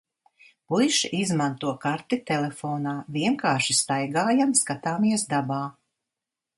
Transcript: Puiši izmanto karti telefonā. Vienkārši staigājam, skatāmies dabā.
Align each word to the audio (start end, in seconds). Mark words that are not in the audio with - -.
Puiši 0.71 1.11
izmanto 1.17 1.73
karti 1.83 2.19
telefonā. 2.31 2.97
Vienkārši 3.21 3.79
staigājam, 3.83 4.59
skatāmies 4.65 5.31
dabā. 5.37 5.65